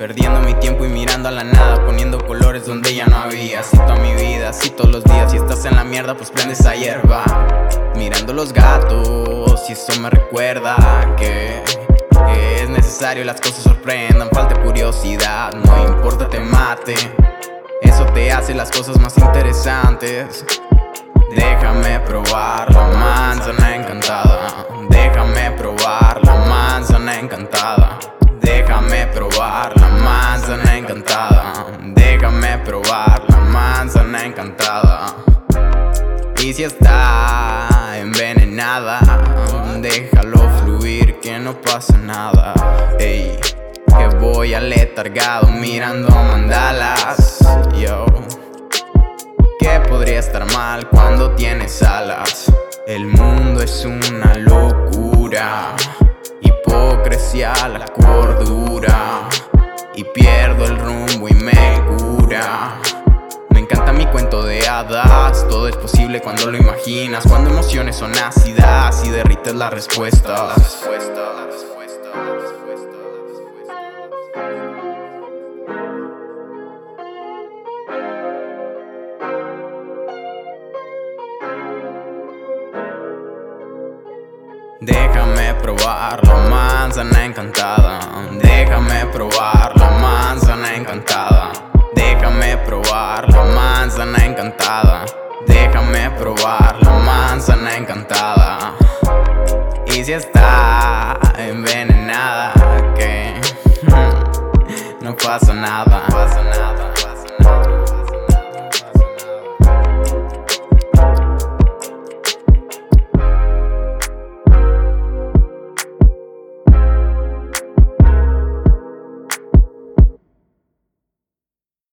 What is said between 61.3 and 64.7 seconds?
me cura. Me encanta mi cuento de